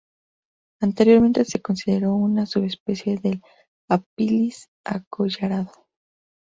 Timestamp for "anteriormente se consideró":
0.81-2.15